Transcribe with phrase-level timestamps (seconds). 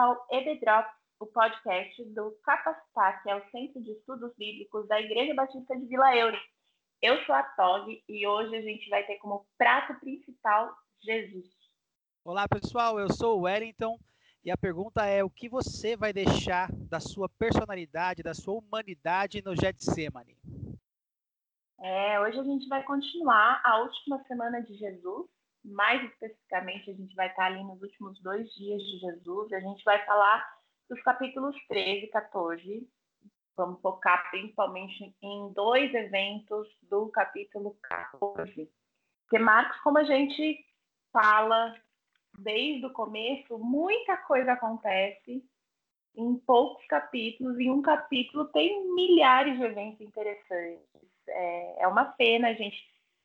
[0.00, 0.88] Ao EBDrop,
[1.18, 5.84] o podcast do Capacitar, que é o Centro de Estudos Bíblicos da Igreja Batista de
[5.84, 6.38] Vila Euro.
[7.02, 11.44] Eu sou a Tog e hoje a gente vai ter como prato principal Jesus.
[12.24, 13.98] Olá, pessoal, eu sou o Wellington
[14.42, 19.42] e a pergunta é: o que você vai deixar da sua personalidade, da sua humanidade
[19.44, 20.38] no Getsemane?
[21.78, 25.28] É, hoje a gente vai continuar a última semana de Jesus.
[25.64, 29.52] Mais especificamente, a gente vai estar ali nos últimos dois dias de Jesus.
[29.52, 32.88] A gente vai falar dos capítulos 13 e 14.
[33.56, 38.70] Vamos focar principalmente em dois eventos do capítulo 14.
[39.22, 40.64] Porque Marcos, como a gente
[41.12, 41.74] fala
[42.38, 45.44] desde o começo, muita coisa acontece
[46.16, 47.58] em poucos capítulos.
[47.58, 50.86] Em um capítulo tem milhares de eventos interessantes.
[51.28, 52.76] É, é uma pena a gente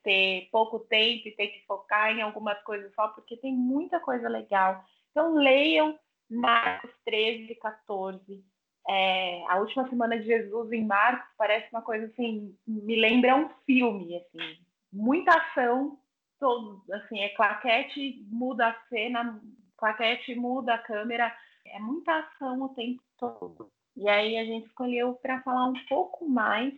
[0.06, 4.30] ter pouco tempo e ter que focar em algumas coisas só, porque tem muita coisa
[4.30, 4.86] legal.
[5.09, 8.45] Então, leiam Marcos 13 e 14.
[8.88, 13.50] É, a última semana de Jesus em Marcos parece uma coisa assim, me lembra um
[13.66, 14.59] filme, assim,
[14.94, 15.97] muita ação,
[16.40, 19.42] todo, assim, é claquete, muda a cena,
[19.75, 23.72] claquete, muda a câmera, é muita ação o tempo todo.
[23.97, 26.72] E aí a gente escolheu para falar um pouco mais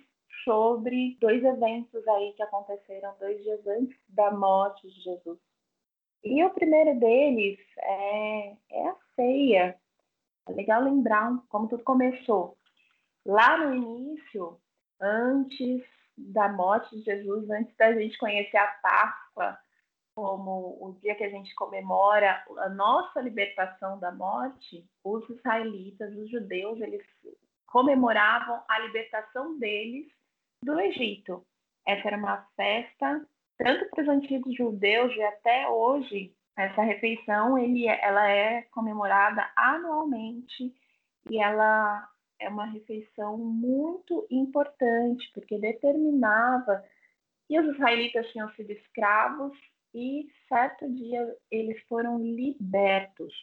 [0.44, 5.40] sobre dois eventos aí que aconteceram dois dias antes da morte de Jesus.
[6.24, 9.80] E o primeiro deles é, é a ceia.
[10.48, 12.58] É legal lembrar como tudo começou.
[13.26, 14.60] Lá no início,
[15.00, 15.84] antes
[16.18, 19.58] da morte de Jesus, antes da gente conhecer a Páscoa,
[20.16, 26.32] como o dia que a gente comemora a nossa libertação da morte, os israelitas, os
[26.32, 27.06] judeus, eles
[27.68, 30.08] comemoravam a libertação deles
[30.64, 31.46] do Egito.
[31.86, 33.26] Essa era uma festa
[33.58, 39.50] tanto para os antigos judeus e até hoje essa refeição ele, é, ela é comemorada
[39.56, 40.74] anualmente
[41.30, 42.08] e ela
[42.40, 46.84] é uma refeição muito importante porque determinava
[47.48, 49.58] que os israelitas tinham sido escravos
[49.94, 53.34] e certo dia eles foram libertos.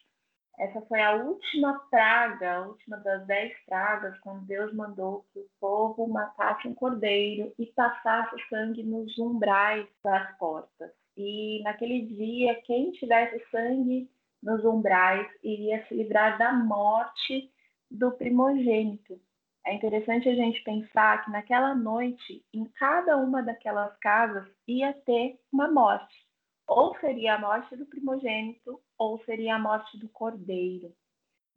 [0.59, 5.49] Essa foi a última praga, a última das dez pragas, quando Deus mandou que o
[5.61, 10.93] povo matasse um cordeiro e passasse sangue nos umbrais das portas.
[11.17, 14.09] E naquele dia, quem tivesse sangue
[14.43, 17.51] nos umbrais iria se livrar da morte
[17.91, 19.21] do primogênito.
[19.67, 25.41] É interessante a gente pensar que naquela noite, em cada uma daquelas casas, ia ter
[25.51, 26.15] uma morte.
[26.67, 30.95] Ou seria a morte do primogênito, ou seria a morte do cordeiro.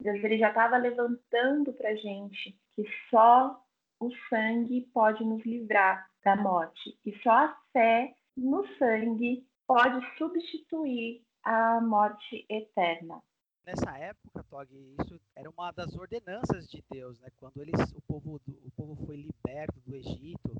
[0.00, 3.60] Deus ele já estava levantando para a gente que só
[4.00, 11.24] o sangue pode nos livrar da morte e só a fé no sangue pode substituir
[11.42, 13.22] a morte eterna.
[13.66, 17.28] Nessa época, Tog, isso era uma das ordenanças de Deus, né?
[17.36, 20.56] Quando eles, o povo, o povo foi liberto do Egito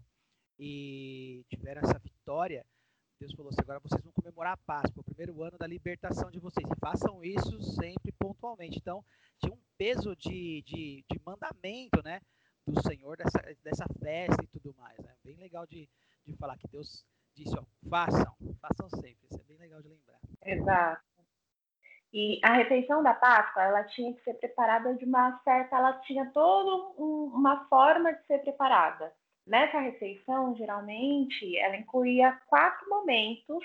[0.59, 2.67] e tiveram essa vitória,
[3.19, 6.39] Deus falou assim: agora vocês vão comemorar a Páscoa, o primeiro ano da libertação de
[6.39, 6.69] vocês.
[6.71, 8.79] E façam isso sempre pontualmente.
[8.79, 9.05] Então,
[9.39, 12.21] tinha um peso de, de, de mandamento, né?
[12.67, 14.99] Do Senhor, dessa, dessa festa e tudo mais.
[14.99, 15.13] Né?
[15.25, 15.89] Bem legal de,
[16.25, 19.27] de falar que Deus disse: ó, façam, façam sempre.
[19.31, 20.19] Isso é bem legal de lembrar.
[20.45, 21.09] Exato.
[22.13, 26.31] E a refeição da Páscoa, ela tinha que ser preparada de uma certa, ela tinha
[26.31, 29.13] toda um, uma forma de ser preparada.
[29.49, 33.65] Nessa refeição, geralmente, ela incluía quatro momentos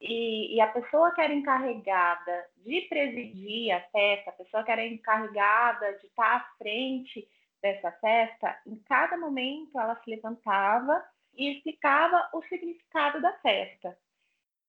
[0.00, 4.86] e, e, a pessoa que era encarregada de presidir a festa, a pessoa que era
[4.86, 7.28] encarregada de estar à frente
[7.60, 11.04] dessa festa, em cada momento ela se levantava
[11.36, 13.98] e explicava o significado da festa.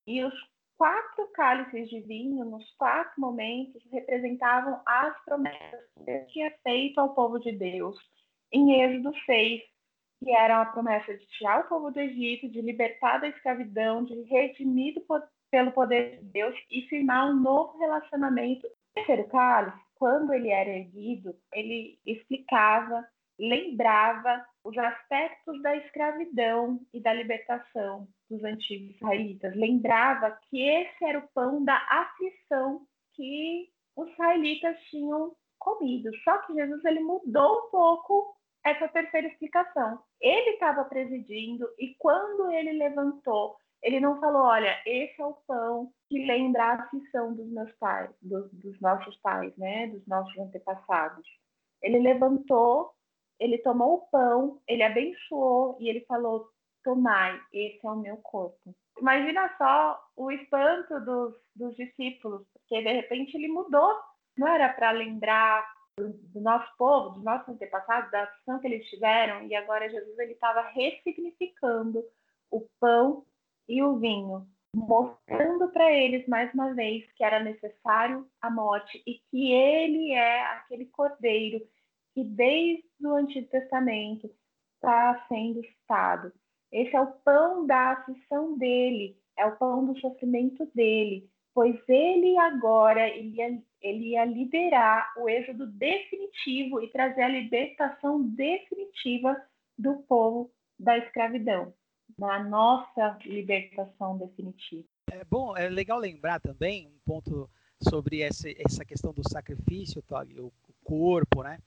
[0.08, 0.34] E os
[0.78, 7.14] quatro cálices de vinho, nos quatro momentos, representavam as promessas que Deus tinha feito ao
[7.14, 7.96] povo de Deus
[8.52, 9.75] em Êxodo 6,
[10.26, 14.24] que era a promessa de tirar o povo do Egito, de libertar da escravidão, de
[14.24, 15.00] redimido
[15.52, 18.66] pelo poder de Deus e firmar um novo relacionamento.
[18.66, 23.08] O terceiro cálice, quando ele era erguido, ele explicava,
[23.38, 29.56] lembrava os aspectos da escravidão e da libertação dos antigos israelitas.
[29.56, 32.82] Lembrava que esse era o pão da aflição
[33.14, 36.10] que os israelitas tinham comido.
[36.24, 38.35] Só que Jesus ele mudou um pouco
[38.66, 40.00] essa terceira explicação.
[40.20, 45.92] Ele estava presidindo e quando ele levantou, ele não falou, olha, esse é o pão
[46.10, 51.28] que lembra a aflição dos meus pais, dos, dos nossos pais, né, dos nossos antepassados.
[51.84, 52.92] Ele levantou,
[53.40, 56.50] ele tomou o pão, ele abençoou e ele falou,
[56.84, 58.76] tomai, esse é o meu corpo.
[59.00, 63.94] Imagina só o espanto dos, dos discípulos, porque de repente ele mudou.
[64.38, 69.46] Não era para lembrar do, nosso povo, dos nossos antepassados, da ação que eles tiveram,
[69.48, 72.04] e agora Jesus ele estava ressignificando
[72.52, 73.26] o pão
[73.68, 79.22] e o vinho, mostrando para eles mais uma vez que era necessário a morte e
[79.30, 81.66] que ele é aquele cordeiro
[82.14, 84.30] que desde o Antigo Testamento
[84.76, 86.32] está sendo citado.
[86.72, 92.38] Esse é o pão da aflição dele, é o pão do sofrimento dele, pois ele
[92.38, 99.42] agora ele ele ia liderar o êxodo definitivo e trazer a libertação definitiva
[99.78, 101.74] do povo da escravidão,
[102.18, 104.84] na nossa libertação definitiva.
[105.12, 107.50] É bom, é legal lembrar também um ponto
[107.80, 110.04] sobre essa, essa questão do sacrifício,
[110.40, 110.52] o
[110.84, 111.60] corpo, né?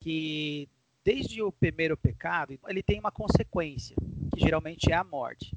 [0.00, 0.66] Que
[1.04, 3.94] desde o primeiro pecado, ele tem uma consequência,
[4.34, 5.54] que geralmente é a morte.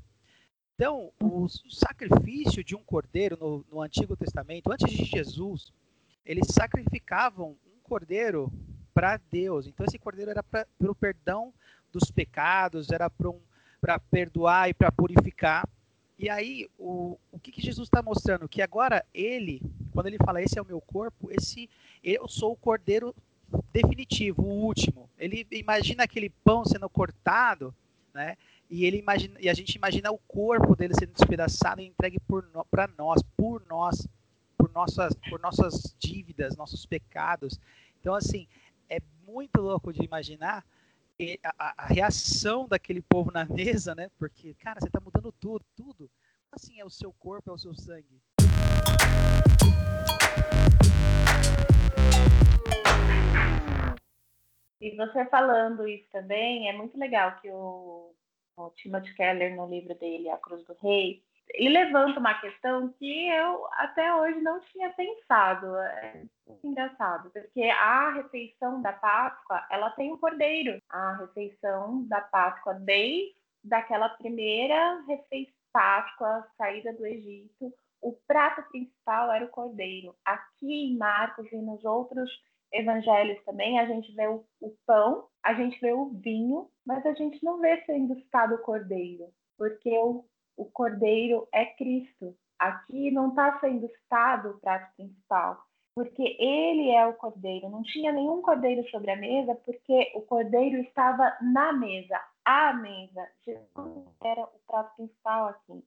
[0.79, 5.73] Então, o sacrifício de um cordeiro no, no Antigo Testamento, antes de Jesus,
[6.25, 8.49] eles sacrificavam um cordeiro
[8.93, 9.67] para Deus.
[9.67, 11.53] Então, esse cordeiro era para o perdão
[11.91, 13.41] dos pecados, era para um,
[14.09, 15.67] perdoar e para purificar.
[16.17, 18.47] E aí, o, o que, que Jesus está mostrando?
[18.47, 19.61] Que agora ele,
[19.91, 21.69] quando ele fala, esse é o meu corpo, esse
[22.01, 23.13] eu sou o cordeiro
[23.73, 25.09] definitivo, o último.
[25.17, 27.75] Ele imagina aquele pão sendo cortado,
[28.13, 28.37] né?
[28.69, 32.19] E ele imagina, e a gente imagina o corpo dele sendo despedaçado e entregue
[32.69, 34.07] para nós, por nós,
[34.55, 37.59] por nossas, por nossas dívidas, nossos pecados.
[37.99, 38.47] Então, assim,
[38.87, 40.63] é muito louco de imaginar
[41.43, 44.11] a, a, reação daquele povo na mesa, né?
[44.19, 46.09] Porque, cara, você está mudando tudo, tudo.
[46.51, 48.21] Assim, é o seu corpo, é o seu sangue.
[54.79, 58.13] E você falando isso também, é muito legal que o,
[58.67, 61.23] o Timothy Keller, no livro dele, A Cruz do Rei,
[61.53, 65.75] ele levanta uma questão que eu até hoje não tinha pensado.
[65.77, 66.23] É
[66.63, 70.79] engraçado, porque a refeição da Páscoa, ela tem o um cordeiro.
[70.89, 79.31] A refeição da Páscoa, desde daquela primeira refeição Páscoa, saída do Egito, o prato principal
[79.31, 80.15] era o cordeiro.
[80.25, 82.29] Aqui em Marcos e nos outros
[82.71, 87.13] evangelhos também, a gente vê o, o, pão, a gente vê o vinho, mas a
[87.13, 90.25] gente não vê sendo citado o cordeiro, porque o,
[90.57, 92.35] o cordeiro é Cristo.
[92.57, 95.63] Aqui não está sendo citado o prato principal,
[95.95, 97.69] porque ele é o cordeiro.
[97.69, 103.27] Não tinha nenhum cordeiro sobre a mesa, porque o cordeiro estava na mesa, a mesa.
[103.45, 105.83] Jesus era o prato principal aqui.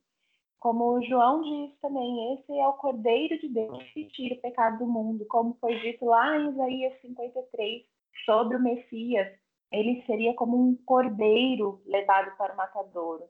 [0.63, 4.79] Como o João diz também, esse é o Cordeiro de Deus que tira o pecado
[4.79, 7.83] do mundo, como foi dito lá em Isaías 53
[8.25, 9.27] sobre o Messias.
[9.73, 13.25] Ele seria como um cordeiro levado para o matadouro.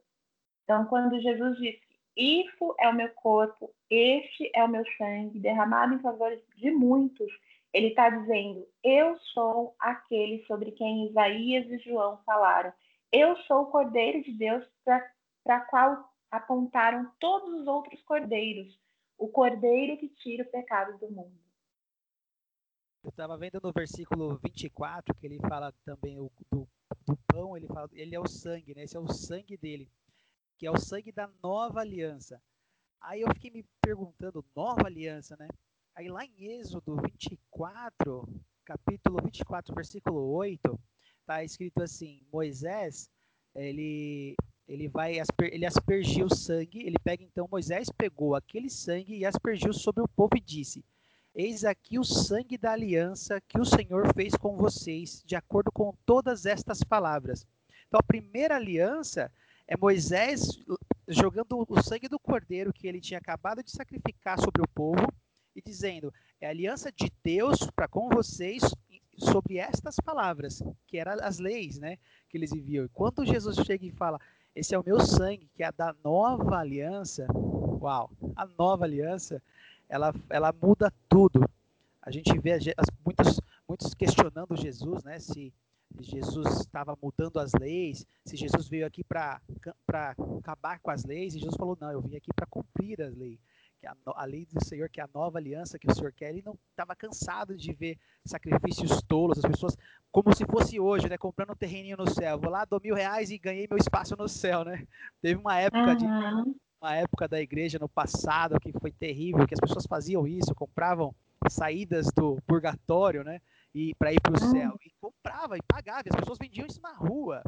[0.63, 1.75] Então, quando Jesus diz
[2.15, 7.33] isso é o meu corpo, este é o meu sangue, derramado em favor de muitos,
[7.73, 12.71] ele está dizendo: Eu sou aquele sobre quem Isaías e João falaram.
[13.11, 14.63] Eu sou o Cordeiro de Deus
[15.43, 18.79] para qual apontaram todos os outros cordeiros,
[19.19, 21.39] o cordeiro que tira o pecado do mundo.
[23.03, 26.67] Eu estava vendo no versículo 24 que ele fala também do, do,
[27.05, 28.83] do, pão, ele fala, ele é o sangue, né?
[28.83, 29.91] Esse é o sangue dele,
[30.57, 32.41] que é o sangue da nova aliança.
[32.99, 35.47] Aí eu fiquei me perguntando, nova aliança, né?
[35.93, 38.27] Aí lá em Êxodo 24,
[38.65, 40.79] capítulo 24, versículo 8,
[41.27, 43.07] tá escrito assim: Moisés,
[43.53, 44.35] ele
[44.73, 49.71] ele vai ele aspergiu o sangue, ele pega então Moisés pegou aquele sangue e aspergiu
[49.71, 50.83] sobre o povo e disse:
[51.35, 55.95] Eis aqui o sangue da aliança que o Senhor fez com vocês, de acordo com
[56.05, 57.45] todas estas palavras.
[57.87, 59.31] Então a primeira aliança
[59.67, 60.47] é Moisés
[61.07, 65.07] jogando o sangue do cordeiro que ele tinha acabado de sacrificar sobre o povo
[65.55, 66.11] e dizendo:
[66.41, 68.63] é a aliança de Deus para com vocês
[69.17, 72.85] sobre estas palavras, que eram as leis, né, que eles viviam.
[72.85, 74.19] E quando Jesus chega e fala:
[74.55, 77.27] esse é o meu sangue, que é da nova aliança.
[77.33, 78.11] Uau!
[78.35, 79.41] A nova aliança,
[79.89, 81.49] ela, ela muda tudo.
[82.01, 82.63] A gente vê as,
[83.05, 85.19] muitos, muitos questionando Jesus, né?
[85.19, 85.53] Se
[85.99, 89.39] Jesus estava mudando as leis, se Jesus veio aqui para
[90.39, 93.39] acabar com as leis, e Jesus falou: não, eu vim aqui para cumprir as leis
[93.83, 96.29] que a, a, lei do Senhor, que é a nova aliança que o Senhor quer,
[96.29, 99.75] ele não estava cansado de ver sacrifícios tolos, as pessoas,
[100.09, 102.39] como se fosse hoje, né, comprando um terreninho no céu.
[102.39, 104.87] Vou lá, dou mil reais e ganhei meu espaço no céu, né?
[105.21, 105.95] Teve uma época uhum.
[105.97, 106.05] de
[106.81, 111.13] uma época da igreja no passado que foi terrível, que as pessoas faziam isso, compravam
[111.49, 113.41] saídas do purgatório, né?
[113.75, 114.51] E para ir para o uhum.
[114.51, 117.43] céu e comprava e pagava, e as pessoas vendiam isso na rua.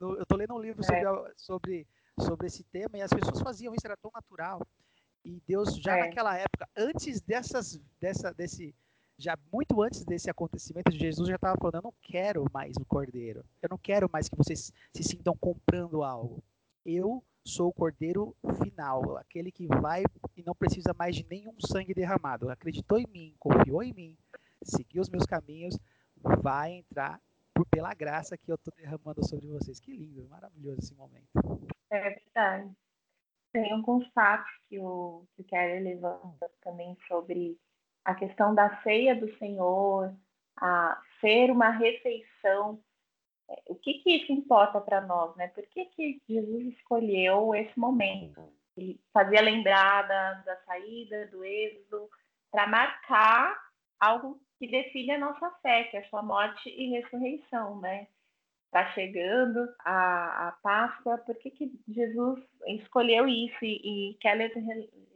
[0.00, 1.32] Eu estou lendo um livro sobre, é.
[1.36, 1.86] sobre
[2.20, 4.66] sobre esse tema e as pessoas faziam isso, era tão natural.
[5.24, 6.00] E Deus já é.
[6.06, 8.74] naquela época, antes dessas, dessa, desse,
[9.16, 12.84] já muito antes desse acontecimento de Jesus já estava falando, eu não quero mais o
[12.84, 16.42] cordeiro, eu não quero mais que vocês se sintam comprando algo.
[16.84, 20.04] Eu sou o cordeiro final, aquele que vai
[20.36, 22.50] e não precisa mais de nenhum sangue derramado.
[22.50, 24.18] Acreditou em mim, confiou em mim,
[24.62, 25.78] seguiu os meus caminhos,
[26.42, 27.20] vai entrar
[27.54, 29.80] por, pela graça que eu estou derramando sobre vocês.
[29.80, 31.28] Que lindo, maravilhoso esse momento.
[31.90, 32.70] É verdade.
[33.52, 37.58] Tem alguns fatos que o, que o Kelly levanta também sobre
[38.04, 40.14] a questão da ceia do Senhor,
[40.56, 42.82] a ser uma refeição.
[43.50, 45.48] É, o que, que isso importa para nós, né?
[45.48, 48.52] Por que, que Jesus escolheu esse momento?
[48.76, 52.08] Ele fazia lembrar da, da saída, do êxodo,
[52.50, 53.58] para marcar
[53.98, 58.06] algo que define a nossa fé, que é a sua morte e ressurreição, né?
[58.68, 63.64] Está chegando a, a Páscoa, por que, que Jesus escolheu isso?
[63.64, 64.52] E, e Keller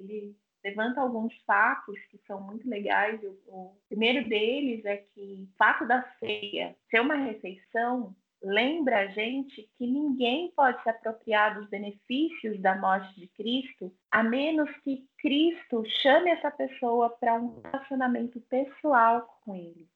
[0.00, 3.20] ele levanta alguns fatos que são muito legais.
[3.48, 9.70] O, primeiro deles é que o fato da ceia ser uma refeição lembra a gente
[9.76, 15.84] que ninguém pode se apropriar dos benefícios da morte de Cristo a menos que Cristo
[16.02, 19.88] chame essa pessoa para um relacionamento pessoal com ele.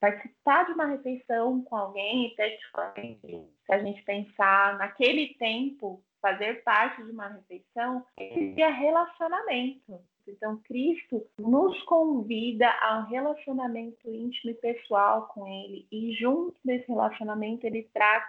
[0.00, 7.10] Participar de uma refeição com alguém, se a gente pensar naquele tempo, fazer parte de
[7.10, 10.00] uma refeição, é relacionamento.
[10.26, 16.88] Então, Cristo nos convida a um relacionamento íntimo e pessoal com Ele, e junto desse
[16.88, 18.24] relacionamento, Ele traz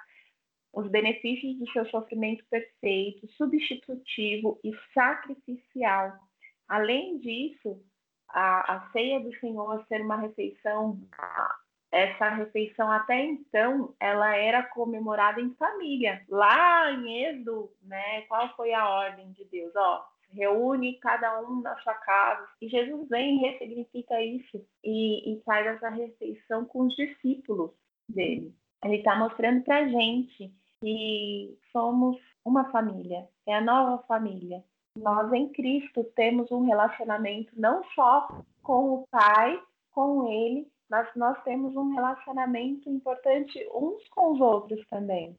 [0.73, 6.13] os benefícios do seu sofrimento perfeito, substitutivo e sacrificial.
[6.67, 7.81] Além disso,
[8.29, 10.99] a, a ceia do Senhor ser uma refeição,
[11.91, 16.23] essa refeição até então, ela era comemorada em família.
[16.29, 19.73] Lá em Êxodo, né, qual foi a ordem de Deus?
[19.75, 20.05] Ó,
[20.35, 22.47] reúne cada um na sua casa.
[22.61, 27.71] E Jesus vem e ressignifica isso e, e faz essa refeição com os discípulos
[28.09, 28.53] dele.
[28.83, 34.63] Ele está mostrando para a gente que somos uma família, é a nova família.
[34.97, 39.61] Nós em Cristo temos um relacionamento não só com o Pai,
[39.91, 45.35] com Ele, mas nós temos um relacionamento importante uns com os outros também.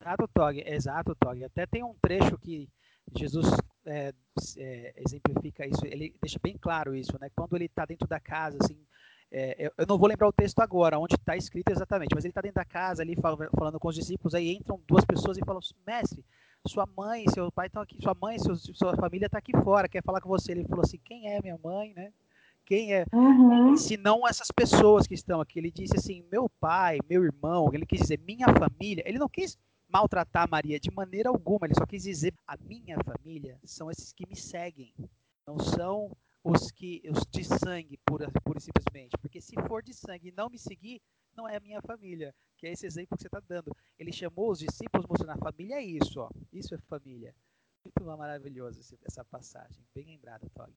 [0.00, 1.44] Exato, Tog, exato, Tog.
[1.44, 2.68] Até tem um trecho que
[3.16, 3.46] Jesus
[3.86, 4.12] é,
[4.58, 7.30] é, exemplifica isso, ele deixa bem claro isso, né?
[7.34, 8.78] Quando ele está dentro da casa, assim,
[9.32, 12.40] é, eu não vou lembrar o texto agora, onde está escrito exatamente, mas ele está
[12.40, 16.24] dentro da casa ali falando com os discípulos, aí entram duas pessoas e falam, mestre,
[16.66, 20.02] sua mãe, seu pai estão aqui, sua mãe, seu, sua família está aqui fora, quer
[20.02, 20.52] falar com você.
[20.52, 22.12] Ele falou assim, quem é minha mãe, né?
[22.64, 23.04] Quem é?
[23.12, 23.76] Uhum.
[23.76, 25.58] Se não essas pessoas que estão aqui.
[25.58, 29.02] Ele disse assim, meu pai, meu irmão, ele quis dizer minha família.
[29.06, 29.58] Ele não quis
[29.92, 31.66] maltratar Maria de maneira alguma.
[31.66, 34.94] Ele só quis dizer: a minha família são esses que me seguem,
[35.46, 39.16] não são os que os de sangue, pura, pura e simplesmente.
[39.18, 41.02] Porque se for de sangue e não me seguir,
[41.40, 42.34] não é a minha família.
[42.58, 43.74] Que é esse exemplo que você está dando.
[43.98, 46.28] Ele chamou os discípulos mostrando a família é isso, ó.
[46.52, 47.34] Isso é família.
[47.82, 49.82] Muito maravilhoso essa passagem.
[49.94, 50.70] Bem lembrada, Tog.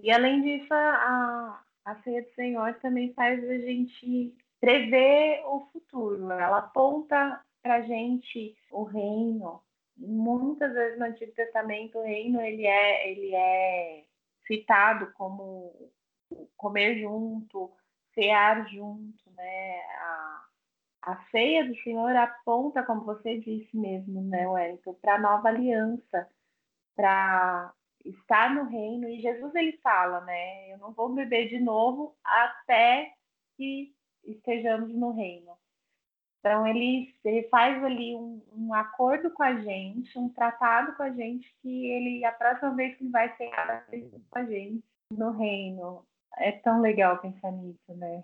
[0.00, 6.30] E além disso, a, a ceia do Senhor também faz a gente prever o futuro.
[6.30, 9.60] Ela aponta para gente o reino.
[9.96, 14.04] Muitas vezes no Antigo Testamento o reino ele é, ele é
[14.46, 15.90] citado como
[16.56, 17.72] comer junto,
[18.14, 19.80] cear junto, né?
[20.00, 20.44] A,
[21.02, 26.28] a ceia do Senhor aponta, como você disse mesmo, né, Wellington, para a nova aliança,
[26.96, 27.72] para
[28.04, 29.08] estar no reino.
[29.08, 30.72] E Jesus ele fala, né?
[30.72, 33.12] Eu não vou beber de novo até
[33.56, 35.56] que estejamos no reino.
[36.40, 41.10] Então, ele, ele faz ali um, um, acordo com a gente, um tratado com a
[41.10, 43.50] gente, que ele, a próxima vez que vai ser
[44.30, 46.04] com a gente no reino.
[46.36, 48.22] É tão legal pensar nisso, né?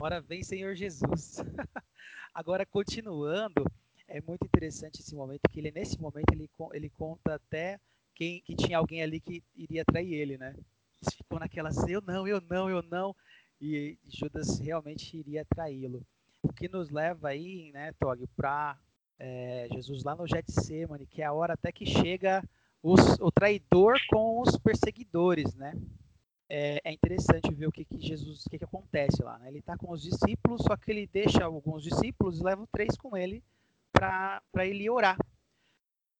[0.00, 1.38] Agora vem Senhor Jesus.
[2.32, 3.64] Agora, continuando,
[4.06, 7.80] é muito interessante esse momento, que ele, nesse momento, ele, ele conta até
[8.14, 10.54] quem, que tinha alguém ali que iria trair ele, né?
[11.02, 13.12] Eles ficam naquelas, eu não, eu não, eu não.
[13.60, 16.06] E Judas realmente iria traí-lo.
[16.44, 18.78] O que nos leva aí, né, Tog, para
[19.18, 22.48] é, Jesus lá no Getsemane, que é a hora até que chega
[22.80, 25.74] os, o traidor com os perseguidores, né?
[26.48, 29.38] É, é interessante ver o que, que Jesus, o que, que acontece lá.
[29.38, 29.48] Né?
[29.48, 33.16] Ele está com os discípulos, só que ele deixa alguns discípulos e leva três com
[33.16, 33.42] ele
[33.92, 35.18] para ele orar.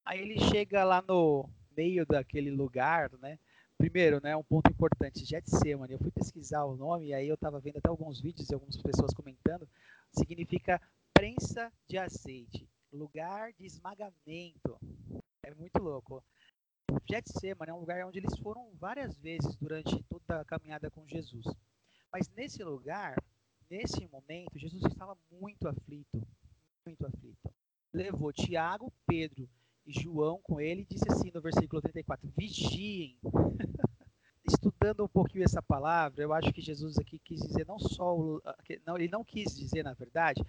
[0.04, 3.38] Aí ele chega lá no meio daquele lugar, né?
[3.78, 7.61] Primeiro, né, um ponto importante, Getsemane, eu fui pesquisar o nome e aí eu estava
[7.61, 9.68] vendo até alguns vídeos e algumas pessoas comentando,
[10.12, 10.82] significa
[11.14, 14.76] prensa de azeite, lugar de esmagamento.
[15.44, 16.25] é muito louco.
[17.11, 21.47] Getsemane é um lugar onde eles foram várias vezes durante toda a caminhada com Jesus.
[22.12, 23.17] Mas nesse lugar,
[23.71, 26.23] nesse momento, Jesus estava muito aflito,
[26.85, 27.50] muito aflito.
[27.95, 29.49] Levou Tiago, Pedro
[29.87, 33.19] e João com ele e disse assim no versículo 34: Vigiem.
[34.45, 38.17] Estudando um pouquinho essa palavra, eu acho que Jesus aqui quis dizer não só,
[38.87, 40.43] não, ele não quis dizer, na verdade,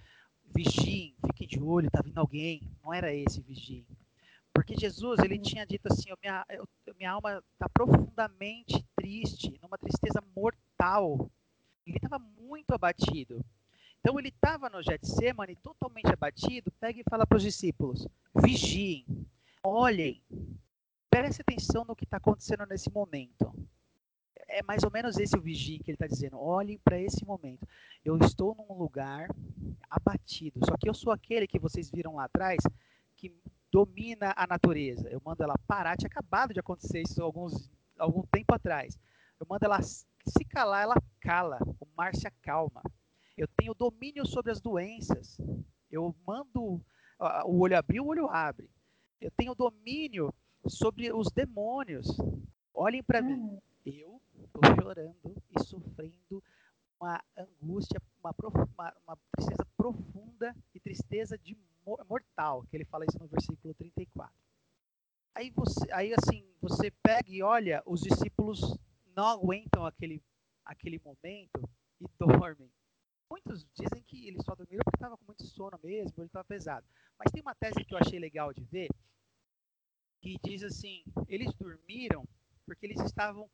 [0.54, 2.62] vigiem, fiquem de olho, está vindo alguém.
[2.82, 3.86] Não era esse vigiem.
[4.52, 5.42] Porque Jesus, ele uhum.
[5.42, 6.44] tinha dito assim, minha,
[6.98, 11.30] minha alma está profundamente triste, numa tristeza mortal.
[11.86, 13.44] Ele estava muito abatido.
[14.00, 19.04] Então ele estava no Getsemane totalmente abatido, pega e fala para os discípulos, vigiem,
[19.62, 20.22] olhem,
[21.10, 23.52] prestem atenção no que está acontecendo nesse momento.
[24.48, 26.38] É mais ou menos esse o vigiem que ele está dizendo.
[26.38, 27.66] Olhem para esse momento.
[28.04, 29.28] Eu estou num lugar
[29.88, 30.58] abatido.
[30.64, 32.58] Só que eu sou aquele que vocês viram lá atrás
[33.16, 33.32] que
[33.70, 35.08] domina a natureza.
[35.08, 35.96] Eu mando ela parar.
[35.96, 38.98] Tinha acabado de acontecer isso alguns, algum tempo atrás.
[39.38, 41.58] Eu mando ela se calar, ela cala.
[41.80, 42.82] O mar se acalma.
[43.36, 45.38] Eu tenho domínio sobre as doenças.
[45.90, 46.82] Eu mando
[47.46, 48.70] o olho abrir, o olho abre.
[49.20, 50.32] Eu tenho domínio
[50.66, 52.06] sobre os demônios.
[52.74, 53.34] Olhem para mim.
[53.34, 53.60] Hum.
[53.84, 56.42] Eu estou chorando e sofrendo
[57.00, 61.56] uma angústia, uma, uma, uma, tristeza profunda e tristeza de
[62.08, 64.32] mortal, que ele fala isso no versículo 34.
[65.34, 68.60] Aí você, aí assim, você pega e olha, os discípulos
[69.14, 70.22] não aguentam aquele,
[70.64, 71.68] aquele momento
[72.00, 72.70] e dormem.
[73.30, 76.86] Muitos dizem que eles só dormiram porque estava com muito sono mesmo, ele estava pesado.
[77.16, 78.88] Mas tem uma tese que eu achei legal de ver,
[80.20, 82.26] que diz assim, eles dormiram
[82.66, 83.48] porque eles estavam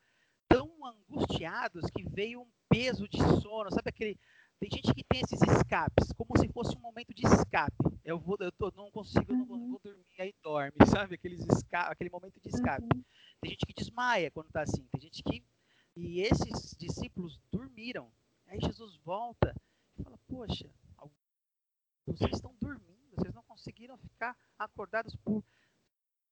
[0.48, 4.18] tão angustiados que veio um peso de sono, sabe aquele
[4.58, 7.76] tem gente que tem esses escapes, como se fosse um momento de escape.
[8.04, 9.38] Eu vou, eu tô, não consigo, uhum.
[9.38, 11.16] não vou, vou, dormir, aí dorme, sabe?
[11.16, 12.84] Aqueles esca aquele momento de escape.
[12.94, 13.04] Uhum.
[13.40, 14.86] Tem gente que desmaia quando está assim.
[14.92, 15.44] Tem gente que
[15.96, 18.12] e esses discípulos dormiram.
[18.46, 19.54] Aí Jesus volta
[19.98, 20.70] e fala: Poxa,
[22.06, 25.42] vocês estão dormindo, vocês não conseguiram ficar acordados por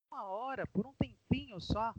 [0.09, 1.93] uma hora, por um tempinho só.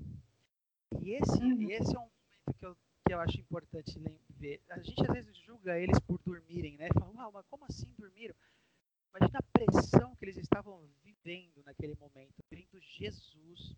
[1.03, 1.71] E esse, uhum.
[1.71, 3.99] esse é um momento que eu, que eu acho importante
[4.39, 4.63] ver.
[4.71, 6.89] A gente às vezes julga eles por dormirem, né?
[6.95, 8.35] Fala, ah, mas como assim dormiram?
[9.15, 13.75] Imagina a pressão que eles estavam vivendo naquele momento, vendo Jesus,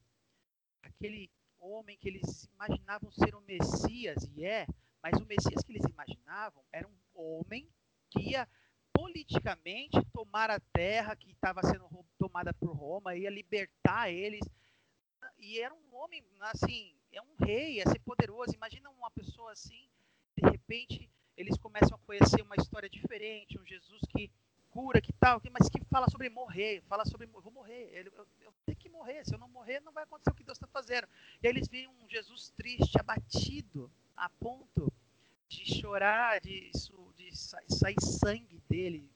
[0.82, 4.66] aquele homem que eles imaginavam ser o Messias, e é,
[5.02, 7.68] mas o Messias que eles imaginavam era um homem
[8.10, 8.48] que ia
[8.92, 14.40] politicamente tomar a terra que estava sendo tomada por Roma, ia libertar eles.
[15.38, 18.54] E era um homem, assim, é um rei, ia ser poderoso.
[18.54, 19.88] Imagina uma pessoa assim,
[20.40, 24.30] de repente eles começam a conhecer uma história diferente, um Jesus que
[24.70, 28.52] cura, que tal, mas que fala sobre morrer, fala sobre vou morrer, eu, eu, eu
[28.64, 31.08] tenho que morrer, se eu não morrer não vai acontecer o que Deus está fazendo.
[31.42, 34.92] E aí eles veem um Jesus triste, abatido, a ponto
[35.48, 36.70] de chorar, de,
[37.16, 39.08] de sair sangue dele,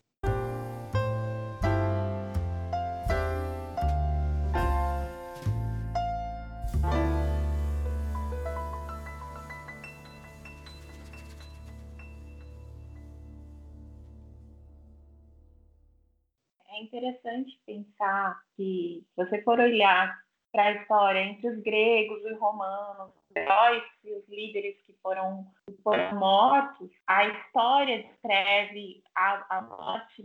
[16.82, 20.16] interessante pensar que, se você for olhar
[20.52, 25.46] para a história entre os gregos e romanos, os heróis e os líderes que foram,
[25.66, 30.22] que foram mortos, a história descreve a, a morte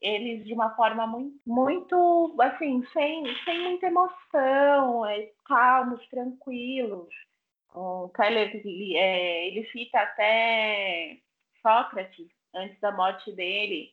[0.00, 7.08] eles de uma forma muito, muito assim, sem, sem muita emoção, é, calmos, tranquilos.
[7.74, 11.18] O Keller, ele, é, ele cita até
[11.60, 13.92] Sócrates, antes da morte dele,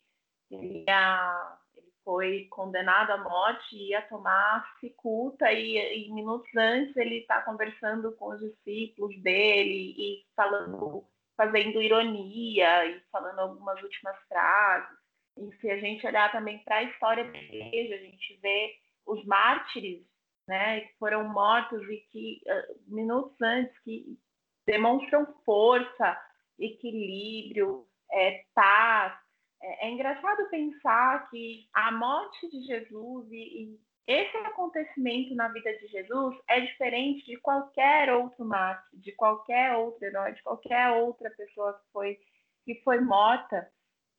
[0.51, 1.57] ele ia
[2.03, 8.29] foi condenado à morte ia tomar cicuta e, e minutos antes ele está conversando com
[8.29, 11.05] os discípulos dele e falando,
[11.37, 14.97] fazendo ironia e falando algumas últimas frases.
[15.37, 18.73] E se a gente olhar também para a história da igreja, a gente vê
[19.05, 20.05] os mártires,
[20.47, 24.17] né, que foram mortos e que uh, minutos antes que
[24.65, 26.17] demonstram força,
[26.59, 29.13] equilíbrio, é, paz,
[29.62, 35.71] é, é engraçado pensar que a morte de Jesus e, e esse acontecimento na vida
[35.78, 41.30] de Jesus é diferente de qualquer outro mártir, de qualquer outro herói, de qualquer outra
[41.32, 42.19] pessoa que foi,
[42.65, 43.71] que foi morta.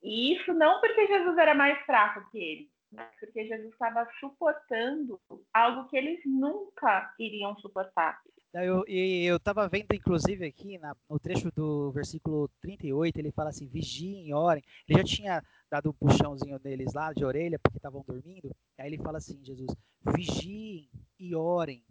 [0.02, 5.20] E isso não porque Jesus era mais fraco que ele, mas porque Jesus estava suportando
[5.52, 8.20] algo que eles nunca iriam suportar.
[8.54, 13.66] Eu, eu estava vendo, inclusive, aqui na, no trecho do versículo 38, ele fala assim:
[13.66, 14.62] vigiem, orem.
[14.86, 18.54] Ele já tinha dado um puxãozinho neles lá de orelha, porque estavam dormindo.
[18.76, 19.70] Aí ele fala assim: Jesus,
[20.14, 21.82] vigiem e orem,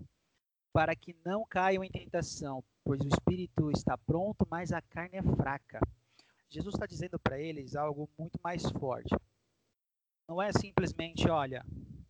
[0.71, 5.23] para que não caiam em tentação, pois o espírito está pronto, mas a carne é
[5.23, 5.79] fraca.
[6.47, 9.15] Jesus está dizendo para eles algo muito mais forte.
[10.27, 11.65] Não é simplesmente, olha,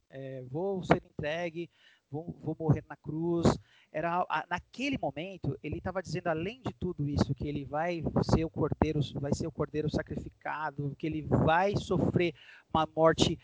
[0.10, 1.70] é, vou ser entregue,
[2.12, 3.58] vou, vou, morrer na cruz.
[3.92, 8.50] Era naquele momento ele estava dizendo além de tudo isso que ele vai ser o
[8.50, 12.36] cordeiro, vai ser o cordeiro sacrificado, que ele vai sofrer
[12.74, 13.40] uma morte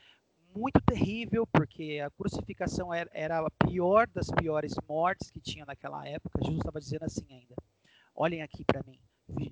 [0.56, 6.08] muito terrível, porque a crucificação era, era a pior das piores mortes que tinha naquela
[6.08, 6.40] época.
[6.42, 7.56] Jesus estava dizendo assim ainda:
[8.14, 9.00] olhem aqui para mim,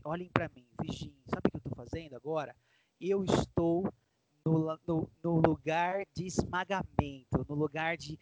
[0.03, 1.15] olhem para mim, vigiem.
[1.27, 2.55] Sabe o que eu estou fazendo agora?
[2.99, 3.91] Eu estou
[4.45, 8.17] no, no, no, lugar de esmagamento, no lugar de,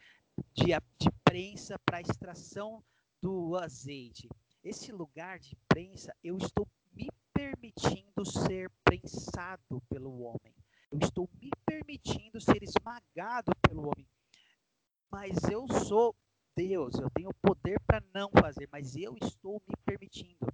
[0.54, 0.66] de,
[1.00, 2.84] de prensa para extração
[3.22, 4.30] do azeite.
[4.64, 10.54] Esse lugar de prensa, eu estou me permitindo ser prensado pelo homem.
[10.92, 14.08] Eu estou me permitindo ser esmagado pelo homem.
[15.12, 16.16] Mas eu sou
[16.56, 20.48] Deus, eu tenho poder para não fazer, mas eu estou me permitindo.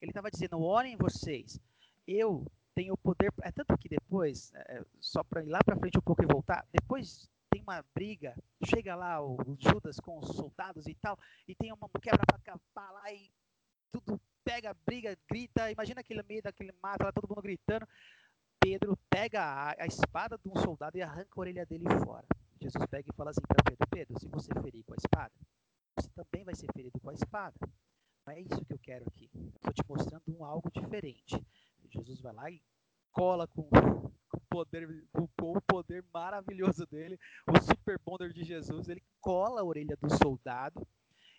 [0.00, 1.60] Ele estava dizendo: orem vocês,
[2.06, 2.44] eu
[2.74, 3.32] tenho poder.
[3.42, 6.66] É tanto que depois, é, só para ir lá para frente um pouco e voltar,
[6.72, 7.28] depois
[7.66, 12.90] uma briga, chega lá o Judas com os soldados e tal, e tem uma quebra-pá
[12.92, 13.30] lá e
[13.90, 15.70] tudo pega, briga, grita.
[15.70, 17.86] Imagina aquele meio daquele mato lá, todo mundo gritando.
[18.60, 22.26] Pedro pega a, a, espada de um soldado e arranca a orelha dele fora.
[22.60, 25.34] Jesus pega e fala assim para Pedro: Pedro, se você ferir com a espada,
[25.96, 27.58] você também vai ser ferido com a espada.
[28.26, 29.30] Não é isso que eu quero aqui.
[29.54, 31.44] Estou te mostrando um algo diferente.
[31.90, 32.62] Jesus vai lá e
[33.16, 35.26] cola com, com, poder, com,
[35.56, 38.90] o poder maravilhoso dele, o super bonder de Jesus.
[38.90, 40.86] Ele cola a orelha do soldado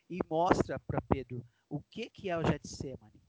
[0.10, 3.22] e mostra para Pedro o que, que é o Getsemane.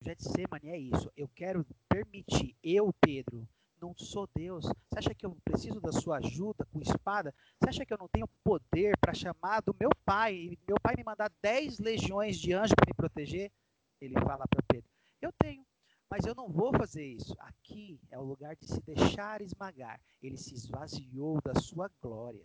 [0.00, 1.12] Getsemane é isso.
[1.14, 3.46] Eu quero permitir, eu, Pedro,
[3.82, 4.64] não sou Deus.
[4.64, 7.34] Você acha que eu preciso da sua ajuda com espada?
[7.58, 10.94] Você acha que eu não tenho poder para chamar do meu pai e meu pai
[10.96, 13.52] me mandar dez legiões de anjos para me proteger?
[14.00, 14.88] Ele fala para Pedro:
[15.20, 15.66] Eu tenho,
[16.10, 17.34] mas eu não vou fazer isso.
[17.38, 20.00] Aqui é o lugar de se deixar esmagar.
[20.20, 22.44] Ele se esvaziou da sua glória.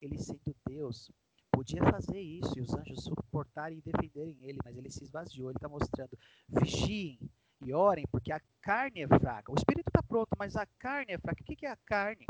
[0.00, 1.10] Ele sendo Deus,
[1.50, 5.50] podia fazer isso e os anjos suportarem e defenderem ele, mas ele se esvaziou.
[5.50, 6.16] Ele está mostrando:
[6.48, 7.18] vigiem
[7.62, 9.50] e orem, porque a carne é fraca.
[9.50, 11.42] O espírito está pronto, mas a carne é fraca.
[11.42, 12.24] O que, é a carne?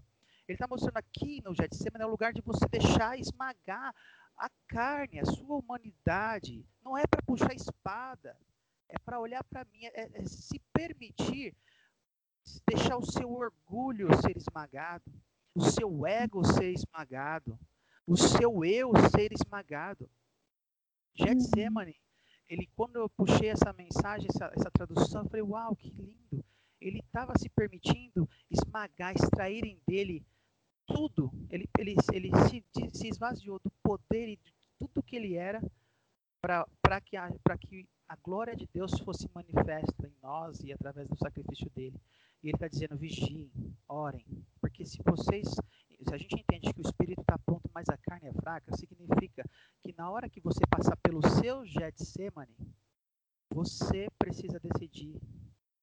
[0.48, 3.94] Ele está mostrando aqui no Getsemane é o lugar de você deixar esmagar
[4.36, 6.64] a carne, a sua humanidade.
[6.82, 8.36] Não é para puxar espada,
[8.90, 11.54] é para olhar para mim, é, é se permitir
[12.66, 15.04] deixar o seu orgulho ser esmagado,
[15.54, 17.58] o seu ego ser esmagado,
[18.06, 20.10] o seu eu ser esmagado.
[21.14, 21.96] Getsemane,
[22.48, 26.44] ele quando eu puxei essa mensagem, essa, essa tradução, eu falei, uau, que lindo.
[26.80, 30.24] Ele estava se permitindo esmagar, extraírem dele
[30.86, 31.30] tudo.
[31.50, 35.60] Ele, ele, ele se, se esvaziou do poder e de tudo que ele era
[36.42, 37.16] para que,
[37.58, 41.96] que a glória de Deus fosse manifesta em nós e através do sacrifício dele.
[42.42, 43.48] E ele está dizendo: vigiem,
[43.88, 44.26] orem,
[44.60, 48.28] porque se vocês se a gente entende que o espírito está pronto, mas a carne
[48.28, 49.44] é fraca, significa
[49.82, 52.56] que na hora que você passar pelo seu Getsemane,
[53.48, 55.20] você precisa decidir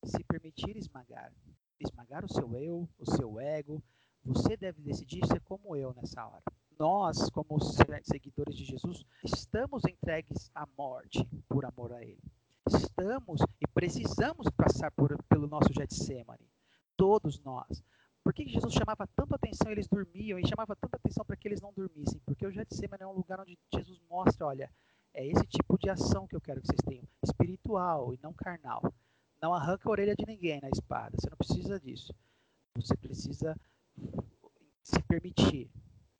[0.03, 1.31] se permitir esmagar.
[1.79, 3.81] Esmagar o seu eu, o seu ego.
[4.23, 6.43] Você deve decidir ser como eu nessa hora.
[6.79, 7.59] Nós, como
[8.03, 12.21] seguidores de Jesus, estamos entregues à morte por amor a Ele.
[12.67, 16.47] Estamos e precisamos passar por, pelo nosso Getsemane.
[16.95, 17.83] Todos nós.
[18.23, 21.61] Por que Jesus chamava tanto atenção eles dormiam e chamava tanta atenção para que eles
[21.61, 22.21] não dormissem?
[22.25, 24.69] Porque o Getsemane é um lugar onde Jesus mostra, olha,
[25.13, 28.83] é esse tipo de ação que eu quero que vocês tenham, espiritual e não carnal.
[29.41, 32.13] Não arranca a orelha de ninguém na espada, você não precisa disso.
[32.75, 33.55] Você precisa
[34.83, 35.71] se permitir.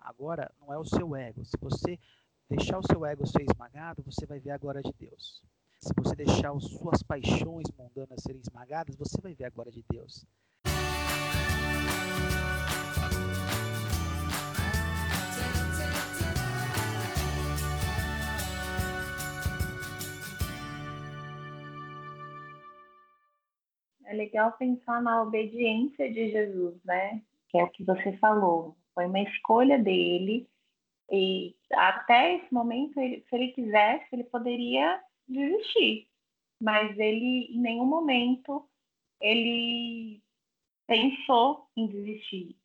[0.07, 1.43] Agora, não é o seu ego.
[1.43, 1.99] Se você
[2.49, 5.43] deixar o seu ego ser esmagado, você vai ver a glória de Deus.
[5.81, 9.83] Se você deixar as suas paixões mundanas serem esmagadas, você vai ver a glória de
[9.89, 10.25] Deus.
[24.05, 27.21] É legal pensar na obediência de Jesus, né?
[27.49, 28.77] Que é o que você falou.
[28.97, 30.49] Foi uma escolha dele.
[31.11, 36.07] E até esse momento, ele, se ele quisesse, ele poderia desistir.
[36.59, 38.67] Mas ele, em nenhum momento,
[39.21, 40.19] ele
[40.87, 42.57] pensou em desistir.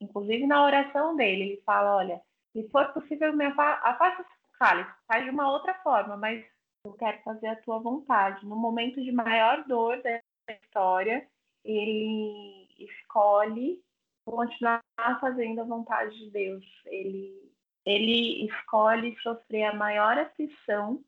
[0.00, 4.24] Inclusive na oração dele, ele fala: olha, se for possível, me afasta
[4.60, 6.44] cálice, faz de uma outra forma, mas
[6.84, 8.46] eu quero fazer a tua vontade.
[8.46, 11.26] No momento de maior dor da história,
[11.64, 13.82] ele escolhe
[14.24, 14.82] continuar
[15.20, 16.64] fazendo a vontade de Deus.
[16.86, 17.52] Ele
[17.84, 21.02] ele escolhe sofrer a maior aflição,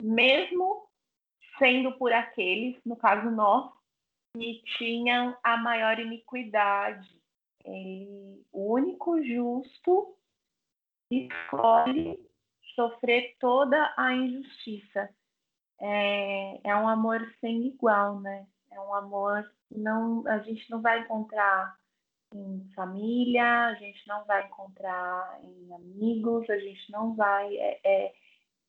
[0.00, 0.88] mesmo
[1.58, 3.72] sendo por aqueles, no caso nós,
[4.36, 7.08] que tinham a maior iniquidade.
[7.64, 10.16] Ele, o único justo
[11.10, 12.18] escolhe
[12.74, 15.10] sofrer toda a injustiça.
[15.80, 18.46] É, é um amor sem igual, né?
[18.70, 21.76] É um amor que não, a gente não vai encontrar
[22.36, 27.56] em família, a gente não vai encontrar em amigos, a gente não vai.
[27.56, 28.14] É, é,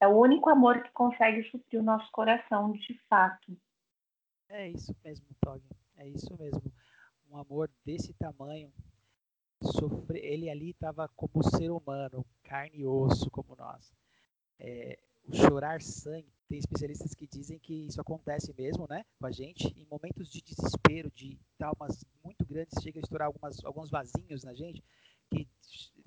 [0.01, 3.57] é o único amor que consegue suprir o nosso coração de fato.
[4.49, 5.61] É isso mesmo, Tog.
[5.97, 6.71] É isso mesmo.
[7.29, 8.71] Um amor desse tamanho.
[9.61, 10.19] Sofre...
[10.19, 13.93] Ele ali estava como ser humano, carne e osso, como nós.
[14.59, 16.31] É, o chorar sangue.
[16.53, 20.39] Tem especialistas que dizem que isso acontece mesmo, né, com a gente, em momentos de
[20.39, 24.83] desespero, de traumas muito grandes, chega a estourar algumas, alguns vasinhos na gente,
[25.31, 25.47] que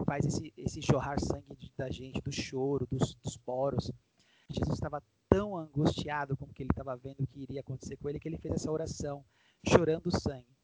[0.05, 3.91] faz esse, esse jorrar sangue da gente, do choro, dos, dos poros.
[4.49, 8.21] Jesus estava tão angustiado com o que ele estava vendo que iria acontecer com ele,
[8.21, 9.25] que ele fez essa oração,
[9.67, 10.57] chorando sangue.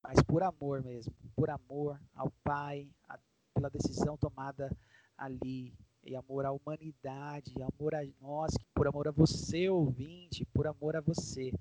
[0.00, 3.18] Mas por amor mesmo, por amor ao Pai, a,
[3.52, 4.70] pela decisão tomada
[5.18, 5.74] ali,
[6.06, 11.00] e amor à humanidade, amor a nós, por amor a você, ouvinte, por amor a
[11.00, 11.52] você.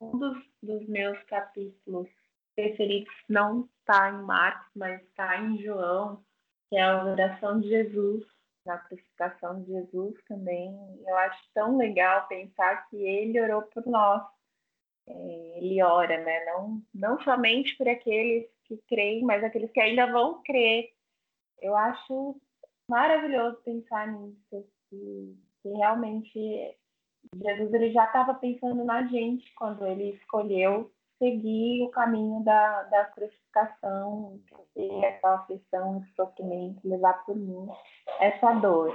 [0.00, 2.08] Um dos, dos meus capítulos
[2.54, 6.22] preferidos não está em Marcos, mas está em João,
[6.68, 8.24] que é a oração de Jesus,
[8.64, 10.74] na crucificação de Jesus também.
[11.06, 14.22] Eu acho tão legal pensar que ele orou por nós.
[15.06, 16.44] É, ele ora, né?
[16.46, 20.92] Não, não somente por aqueles que creem, mas aqueles que ainda vão crer.
[21.60, 22.40] Eu acho
[22.88, 26.76] maravilhoso pensar nisso, que, que realmente
[27.34, 33.04] Jesus ele já estava pensando na gente quando ele escolheu seguir o caminho da, da
[33.06, 34.40] crucificação,
[34.74, 37.68] ter essa aflição, esse sofrimento, levar por mim
[38.20, 38.92] essa dor.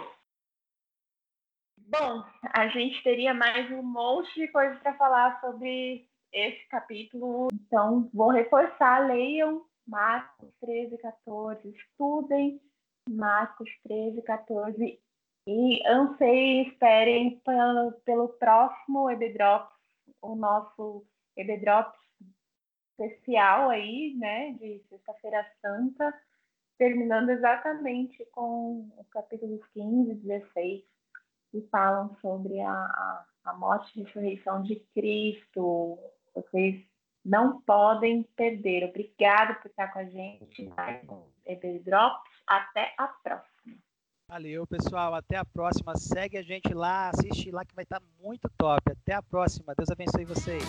[1.78, 2.24] Bom,
[2.54, 8.30] a gente teria mais um monte de coisa para falar sobre esse capítulo, então vou
[8.30, 12.62] reforçar, leiam Marcos 13, 14, estudem
[13.10, 15.00] Marcos 13, 14.
[15.48, 19.76] E anseiem, esperem pelo, pelo próximo EBDrops,
[20.22, 22.00] o nosso EBDrops
[23.00, 26.14] especial aí, né, de Sexta-feira Santa,
[26.78, 30.84] terminando exatamente com os capítulos 15 e 16,
[31.52, 35.98] que falam sobre a, a, morte e ressurreição de Cristo.
[36.36, 36.82] Vocês
[37.26, 38.86] não podem perder.
[38.86, 40.70] Obrigada por estar com a gente
[41.10, 42.29] um Drops.
[42.50, 43.78] Até a próxima.
[44.28, 45.16] Valeu, pessoal.
[45.16, 45.96] Até a próxima.
[45.96, 48.92] Segue a gente lá, assiste lá que vai estar muito top.
[48.92, 49.74] Até a próxima.
[49.76, 50.64] Deus abençoe vocês.